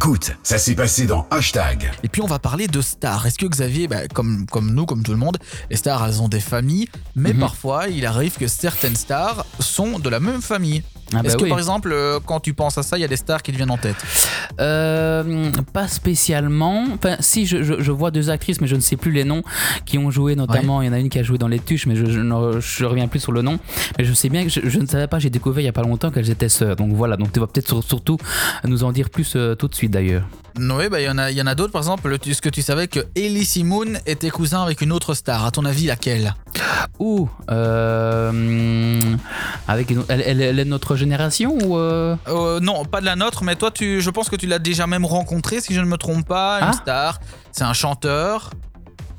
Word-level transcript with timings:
Écoute, 0.00 0.30
ça 0.44 0.58
s'est 0.58 0.76
passé 0.76 1.06
dans 1.06 1.26
Hashtag. 1.28 1.90
Et 2.04 2.08
puis 2.08 2.22
on 2.22 2.28
va 2.28 2.38
parler 2.38 2.68
de 2.68 2.80
stars. 2.80 3.26
Est-ce 3.26 3.36
que 3.36 3.46
Xavier, 3.46 3.88
bah, 3.88 4.06
comme, 4.06 4.46
comme 4.46 4.70
nous, 4.72 4.86
comme 4.86 5.02
tout 5.02 5.10
le 5.10 5.16
monde, 5.16 5.38
les 5.70 5.76
stars 5.76 6.06
elles 6.06 6.22
ont 6.22 6.28
des 6.28 6.38
familles, 6.38 6.86
mais 7.16 7.32
Mhm. 7.32 7.40
parfois 7.40 7.88
il 7.88 8.06
arrive 8.06 8.36
que 8.36 8.46
certaines 8.46 8.94
stars 8.94 9.44
sont 9.58 9.98
de 9.98 10.08
la 10.08 10.20
même 10.20 10.40
famille. 10.40 10.84
Ah 11.14 11.22
bah 11.22 11.28
Est-ce 11.28 11.36
que 11.36 11.44
oui. 11.44 11.48
par 11.48 11.58
exemple, 11.58 11.90
euh, 11.92 12.18
quand 12.24 12.40
tu 12.40 12.52
penses 12.52 12.76
à 12.78 12.82
ça, 12.82 12.98
il 12.98 13.00
y 13.00 13.04
a 13.04 13.08
des 13.08 13.16
stars 13.16 13.42
qui 13.42 13.50
te 13.52 13.56
viennent 13.56 13.70
en 13.70 13.78
tête 13.78 13.96
Euh, 14.60 15.50
pas 15.72 15.88
spécialement. 15.88 16.84
Enfin, 16.94 17.16
si, 17.20 17.46
je, 17.46 17.62
je- 17.62 17.80
je 17.80 17.92
vois 17.92 18.10
deux 18.10 18.28
actrices, 18.30 18.60
mais 18.60 18.66
je 18.66 18.76
ne 18.76 18.80
sais 18.80 18.96
plus 18.96 19.12
les 19.12 19.24
noms, 19.24 19.42
qui 19.86 19.96
ont 19.98 20.10
joué 20.10 20.34
notamment. 20.36 20.82
Il 20.82 20.86
y 20.86 20.88
en 20.88 20.92
a 20.92 20.98
une 20.98 21.08
qui 21.08 21.18
a 21.18 21.22
joué 21.22 21.38
dans 21.38 21.48
Les 21.48 21.60
Tuches, 21.60 21.86
mais 21.86 21.96
je, 21.96 22.04
je 22.06 22.20
ne 22.20 22.86
reviens 22.86 23.08
plus 23.08 23.20
sur 23.20 23.32
le 23.32 23.42
nom. 23.42 23.58
Mais 23.98 24.04
je 24.04 24.12
sais 24.12 24.28
bien 24.28 24.44
que 24.44 24.50
je, 24.50 24.78
ne 24.78 24.86
savais 24.86 25.06
pas, 25.06 25.18
j'ai 25.18 25.30
découvert 25.30 25.60
il 25.60 25.64
n'y 25.64 25.68
a 25.70 25.72
pas 25.72 25.82
longtemps 25.82 26.10
qu'elles 26.10 26.30
étaient 26.30 26.48
sœurs. 26.48 26.76
Donc 26.76 26.92
voilà, 26.92 27.16
donc 27.16 27.32
tu 27.32 27.40
vas 27.40 27.46
peut-être 27.46 27.68
sur- 27.68 27.82
surtout 27.84 28.18
nous 28.64 28.84
en 28.84 28.92
dire 28.92 29.08
plus 29.10 29.32
euh, 29.36 29.54
tout 29.54 29.68
de 29.68 29.74
suite 29.74 29.92
d'ailleurs. 29.92 30.24
Oui, 30.58 30.88
bah, 30.90 31.00
il 31.00 31.04
y 31.04 31.08
en 31.08 31.18
a, 31.18 31.30
y 31.30 31.40
en 31.40 31.46
a 31.46 31.54
d'autres. 31.54 31.72
Par 31.72 31.82
exemple, 31.82 32.08
le- 32.08 32.18
est-ce 32.26 32.42
que 32.42 32.48
tu 32.48 32.62
savais 32.62 32.88
que 32.88 33.00
Ellie 33.14 33.62
Moon 33.64 33.86
était 34.06 34.30
cousin 34.30 34.62
avec 34.62 34.80
une 34.80 34.92
autre 34.92 35.14
star 35.14 35.44
À 35.46 35.50
ton 35.52 35.64
avis, 35.64 35.86
laquelle? 35.86 36.34
Ou, 36.98 37.28
euh, 37.50 39.00
avec 39.68 39.90
une- 39.90 40.04
elle, 40.08 40.22
elle- 40.26 40.40
elle 40.40 40.58
est 40.58 40.64
de 40.64 40.70
notre 40.70 40.96
génération 40.96 41.56
ou. 41.62 41.76
euh, 41.76 42.16
Euh, 42.26 42.58
Non, 42.60 42.84
pas 42.84 43.00
de 43.00 43.04
la 43.06 43.14
nôtre, 43.16 43.44
mais 43.44 43.54
toi, 43.54 43.70
tu, 43.70 44.00
je 44.00 44.10
pense 44.10 44.28
que 44.28 44.36
tu 44.36 44.46
l'as 44.46 44.58
déjà 44.58 44.86
même 44.86 45.04
rencontré, 45.04 45.60
si 45.60 45.74
je 45.74 45.80
ne 45.80 45.84
me 45.86 45.96
trompe 45.96 46.26
pas. 46.26 46.58
Une 46.60 46.68
Ah. 46.70 46.72
star. 46.72 47.20
C'est 47.52 47.64
un 47.64 47.72
chanteur. 47.74 48.50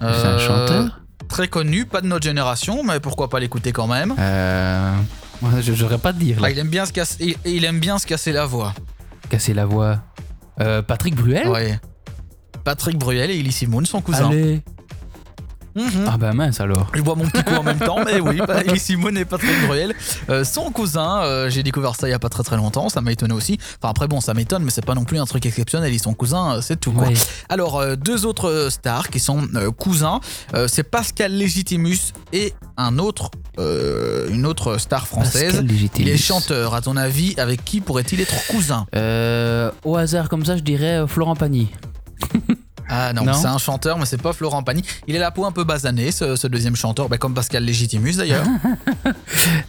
C'est 0.00 0.06
un 0.06 0.08
Euh, 0.08 0.38
chanteur? 0.38 1.00
Très 1.28 1.48
connu, 1.48 1.84
pas 1.84 2.00
de 2.00 2.06
notre 2.06 2.24
génération, 2.24 2.82
mais 2.82 3.00
pourquoi 3.00 3.28
pas 3.28 3.38
l'écouter 3.38 3.72
quand 3.72 3.86
même. 3.86 4.14
euh, 4.18 4.92
Je 5.60 5.72
n'aurais 5.82 5.98
pas 5.98 6.12
te 6.12 6.18
dire 6.18 6.40
là. 6.40 6.48
Ah, 6.48 6.50
il, 6.50 6.58
aime 6.58 6.68
bien 6.68 6.84
se 6.86 6.92
casser, 6.92 7.36
il, 7.44 7.52
il 7.54 7.64
aime 7.64 7.78
bien 7.78 7.98
se 7.98 8.06
casser 8.06 8.32
la 8.32 8.46
voix. 8.46 8.72
Casser 9.28 9.54
la 9.54 9.66
voix. 9.66 9.98
Euh, 10.60 10.82
Patrick 10.82 11.14
Bruel? 11.14 11.46
Ouais. 11.48 11.78
Patrick 12.64 12.98
Bruel 12.98 13.30
et 13.30 13.38
Ellie 13.38 13.52
Simone, 13.52 13.86
son 13.86 14.00
cousin. 14.00 14.30
Allez. 14.30 14.62
Mhm. 15.78 16.06
Ah 16.08 16.16
bah 16.18 16.32
mince 16.32 16.60
alors. 16.60 16.88
Je 16.92 17.00
bois 17.02 17.14
mon 17.14 17.26
petit 17.28 17.42
coup 17.44 17.54
en 17.54 17.62
même 17.62 17.78
temps, 17.78 17.98
mais 18.04 18.20
oui, 18.20 18.40
bah, 18.46 18.62
Ellie 18.66 18.80
Simone 18.80 19.16
et 19.16 19.24
Patrick 19.24 19.66
Bruel. 19.66 19.94
Euh, 20.28 20.44
son 20.44 20.70
cousin, 20.70 21.22
euh, 21.22 21.48
j'ai 21.50 21.62
découvert 21.62 21.94
ça 21.94 22.08
il 22.08 22.10
y 22.10 22.14
a 22.14 22.18
pas 22.18 22.28
très 22.28 22.42
très 22.42 22.56
longtemps, 22.56 22.88
ça 22.88 23.00
m'a 23.00 23.12
étonné 23.12 23.32
aussi. 23.32 23.58
Enfin 23.80 23.90
après 23.90 24.08
bon, 24.08 24.20
ça 24.20 24.34
m'étonne, 24.34 24.64
mais 24.64 24.70
c'est 24.70 24.84
pas 24.84 24.94
non 24.94 25.04
plus 25.04 25.18
un 25.18 25.24
truc 25.24 25.46
exceptionnel, 25.46 25.92
ils 25.94 26.00
sont 26.00 26.14
cousins, 26.14 26.56
euh, 26.56 26.60
c'est 26.60 26.80
tout 26.80 26.92
quoi. 26.92 27.08
Alors 27.48 27.78
euh, 27.78 27.94
deux 27.96 28.26
autres 28.26 28.68
stars 28.70 29.08
qui 29.08 29.20
sont 29.20 29.48
cousins, 29.78 30.20
c'est 30.66 30.82
Pascal 30.82 31.32
Légitimus 31.32 32.12
et 32.32 32.54
un 32.76 32.98
autre, 32.98 33.30
une 33.58 34.46
autre 34.46 34.78
star 34.78 35.06
française. 35.06 35.64
Il 35.98 36.08
est 36.08 36.16
chanteur, 36.16 36.74
à 36.74 36.80
ton 36.80 36.96
avis, 36.96 37.34
avec 37.38 37.64
qui 37.64 37.80
pourrait-il 37.80 38.20
être 38.20 38.46
cousin 38.48 38.86
au 39.84 39.96
hasard 39.96 40.28
comme 40.28 40.44
ça, 40.44 40.56
je 40.56 40.62
dirais 40.62 41.04
Florent 41.06 41.36
Pagny. 41.36 41.68
Ah 42.90 43.12
non, 43.12 43.24
Non. 43.24 43.34
c'est 43.34 43.46
un 43.46 43.58
chanteur, 43.58 43.98
mais 43.98 44.06
c'est 44.06 44.20
pas 44.20 44.32
Florent 44.32 44.62
Pagny. 44.62 44.82
Il 45.06 45.16
a 45.16 45.18
la 45.18 45.30
peau 45.30 45.44
un 45.44 45.52
peu 45.52 45.64
basanée, 45.64 46.10
ce, 46.10 46.36
ce 46.36 46.46
deuxième 46.46 46.74
chanteur, 46.76 47.08
bah, 47.08 47.18
comme 47.18 47.34
Pascal 47.34 47.64
Légitimus 47.64 48.14
d'ailleurs. 48.16 48.44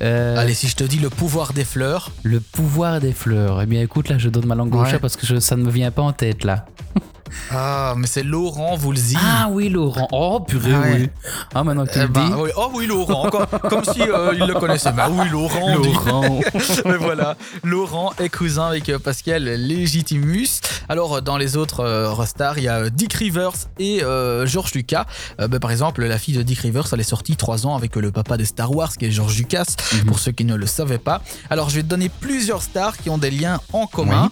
Euh, 0.01 0.37
Allez, 0.37 0.53
si 0.53 0.67
je 0.67 0.75
te 0.75 0.83
dis 0.83 0.97
le 0.99 1.09
pouvoir 1.09 1.53
des 1.53 1.65
fleurs, 1.65 2.11
Le 2.23 2.39
pouvoir 2.39 2.99
des 2.99 3.11
fleurs. 3.11 3.61
Eh 3.61 3.65
bien, 3.65 3.81
écoute, 3.81 4.09
là, 4.09 4.17
je 4.17 4.29
donne 4.29 4.45
ma 4.45 4.55
langue 4.55 4.73
au 4.73 4.81
Ouais. 4.83 4.89
chat 4.89 4.99
parce 4.99 5.15
que 5.17 5.25
je- 5.25 5.39
ça 5.39 5.55
ne 5.57 5.63
me 5.63 5.69
vient 5.71 5.91
pas 5.91 6.01
en 6.01 6.13
tête, 6.13 6.43
là. 6.43 6.65
ah, 7.51 7.93
mais 7.97 8.07
c'est 8.07 8.23
Laurent 8.23 8.75
Voulzy. 8.75 9.17
Ah 9.19 9.47
oui, 9.51 9.69
Laurent. 9.69 10.07
Oh, 10.11 10.39
purée, 10.39 10.73
Ah 10.73 10.81
oui. 10.85 11.09
Ah, 11.53 11.63
maintenant 11.63 11.85
que 11.85 11.93
tu 11.93 11.99
Eh 12.03 12.07
ben, 12.07 12.27
dis. 12.27 12.33
oui. 12.35 12.49
Oh 12.57 12.69
oui, 12.73 12.87
Laurent, 12.87 13.29
comme, 13.29 13.45
comme 13.69 13.83
si 13.85 14.01
euh, 14.01 14.33
il 14.33 14.45
le 14.45 14.53
connaissait. 14.55 14.91
Bah 14.91 15.09
oui, 15.11 15.27
Laurent. 15.29 15.75
Laurent. 15.75 16.39
Mais 16.85 16.97
voilà, 16.97 17.35
Laurent 17.63 18.13
est 18.19 18.29
cousin 18.29 18.67
avec 18.67 18.89
euh, 18.89 18.99
Pascal 18.99 19.43
Légitimus. 19.43 20.47
Alors, 20.89 21.15
euh, 21.17 21.21
dans 21.21 21.37
les 21.37 21.57
autres 21.57 21.81
euh, 21.83 22.25
stars, 22.25 22.57
il 22.57 22.65
y 22.65 22.67
a 22.67 22.77
euh, 22.79 22.89
Dick 22.89 23.13
Rivers 23.13 23.51
et 23.79 24.03
euh, 24.03 24.45
George 24.45 24.73
Lucas. 24.73 25.05
Bah, 25.37 25.59
par 25.59 25.71
exemple, 25.71 26.03
la 26.05 26.17
fille 26.17 26.35
de 26.35 26.41
Dick 26.43 26.59
Rivers, 26.59 26.85
elle 26.91 26.99
est 26.99 27.03
sortie 27.03 27.35
trois 27.35 27.65
ans 27.65 27.75
avec 27.75 27.95
le 27.95 28.11
papa 28.11 28.37
des 28.37 28.45
Star 28.45 28.71
Wars, 28.75 28.91
qui 28.97 29.05
est 29.05 29.11
George 29.11 29.37
Lucas, 29.37 29.65
Mhm. 29.93 30.05
pour 30.05 30.19
ceux 30.19 30.31
qui 30.31 30.45
ne 30.45 30.55
le 30.55 30.67
savaient 30.67 30.97
pas. 30.97 31.21
Alors, 31.49 31.69
je 31.69 31.75
vais 31.75 31.83
te 31.83 31.87
donner 31.87 32.09
plusieurs 32.09 32.61
stars 32.61 32.97
qui 32.97 33.09
ont 33.09 33.17
des 33.17 33.31
liens 33.31 33.59
en 33.73 33.87
commun. 33.87 34.29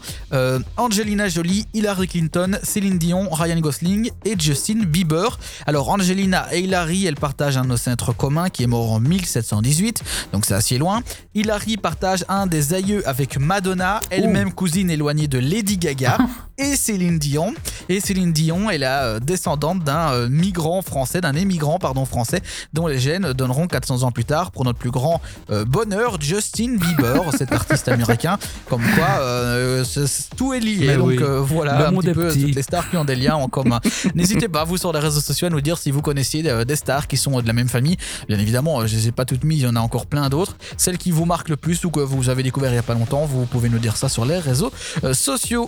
Angelina 0.77 1.27
Jolie, 1.29 1.67
Hillary 1.73 2.07
Clinton, 2.07 2.57
Céline 2.63 2.86
Dion, 2.91 3.29
Ryan 3.31 3.59
Gosling 3.59 4.11
et 4.25 4.35
Justin 4.37 4.83
Bieber. 4.85 5.39
Alors, 5.65 5.89
Angelina 5.89 6.47
et 6.53 6.61
Hillary, 6.61 7.05
elles 7.05 7.15
partagent 7.15 7.57
un 7.57 7.69
ancêtre 7.69 8.13
commun 8.13 8.49
qui 8.49 8.63
est 8.63 8.67
mort 8.67 8.91
en 8.91 8.99
1718, 8.99 10.03
donc 10.33 10.45
c'est 10.45 10.53
assez 10.53 10.77
loin. 10.77 11.01
Hillary 11.35 11.77
partage 11.77 12.25
un 12.29 12.47
des 12.47 12.73
aïeux 12.73 13.07
avec 13.07 13.37
Madonna, 13.37 13.99
elle-même 14.09 14.53
cousine 14.53 14.89
éloignée 14.89 15.27
de 15.27 15.39
Lady 15.39 15.77
Gaga, 15.77 16.17
et 16.57 16.75
Céline 16.75 17.19
Dion. 17.19 17.53
Et 17.89 17.99
Céline 17.99 18.33
Dion 18.33 18.69
est 18.69 18.77
la 18.77 19.03
euh, 19.05 19.19
descendante 19.19 19.83
d'un 19.83 20.11
euh, 20.11 20.29
migrant 20.29 20.81
français, 20.81 21.21
d'un 21.21 21.33
émigrant 21.33 21.79
pardon 21.79 22.05
français, 22.05 22.41
dont 22.73 22.87
les 22.87 22.99
gènes 22.99 23.33
donneront 23.33 23.67
400 23.67 24.03
ans 24.03 24.11
plus 24.11 24.25
tard 24.25 24.51
pour 24.51 24.65
notre 24.65 24.77
plus 24.79 24.91
grand 24.91 25.21
euh, 25.49 25.65
bonheur, 25.65 26.19
Justin 26.21 26.75
Bieber, 26.77 27.21
cet 27.37 27.51
artiste 27.51 27.87
américain. 27.87 28.37
Comme 28.69 28.83
quoi, 28.95 29.07
euh, 29.21 29.83
tout 30.35 30.53
est 30.53 30.59
lié. 30.59 30.95
Donc 30.97 31.07
oui. 31.07 31.17
euh, 31.21 31.39
voilà 31.41 31.79
Le 31.79 31.85
un 31.87 31.91
monde 31.91 32.03
petit 32.05 32.13
peu 32.13 32.27
petit. 32.29 32.41
toutes 32.45 32.55
les 32.55 32.61
stars 32.61 32.89
qui 32.89 32.97
ont 32.97 33.05
des 33.05 33.15
liens 33.15 33.35
en 33.35 33.47
commun. 33.47 33.79
N'hésitez 34.15 34.47
pas, 34.47 34.63
vous 34.63 34.77
sur 34.77 34.91
les 34.93 34.99
réseaux 34.99 35.21
sociaux, 35.21 35.47
à 35.47 35.49
nous 35.49 35.61
dire 35.61 35.77
si 35.77 35.91
vous 35.91 36.01
connaissiez 36.01 36.43
des 36.65 36.75
stars 36.75 37.07
qui 37.07 37.17
sont 37.17 37.39
de 37.41 37.47
la 37.47 37.53
même 37.53 37.69
famille. 37.69 37.97
Bien 38.27 38.39
évidemment, 38.39 38.85
je 38.85 38.95
ne 38.95 38.99
les 38.99 39.07
ai 39.07 39.11
pas 39.11 39.25
toutes 39.25 39.43
mises, 39.43 39.59
il 39.61 39.63
y 39.65 39.67
en 39.67 39.75
a 39.75 39.79
encore 39.79 40.05
plein 40.05 40.27
d'autres. 40.29 40.57
Celles 40.77 40.97
qui 40.97 41.11
vous 41.11 41.25
marquent 41.25 41.49
le 41.49 41.57
plus 41.57 41.83
ou 41.85 41.89
que 41.91 41.99
vous 41.99 42.29
avez 42.29 42.43
découvert 42.43 42.69
il 42.71 42.73
n'y 42.73 42.79
a 42.79 42.83
pas 42.83 42.93
longtemps, 42.93 43.25
vous 43.25 43.45
pouvez 43.45 43.69
nous 43.69 43.79
dire 43.79 43.95
ça 43.97 44.09
sur 44.09 44.25
les 44.25 44.37
réseaux 44.39 44.71
sociaux. 45.13 45.65